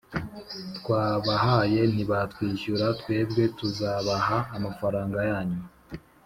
twabahaye 0.77 1.81
nibatishyura 1.93 2.85
twebwe 2.99 3.43
tuzabaha 3.57 4.37
amafaranga 4.57 5.17
yanyu 5.29 5.61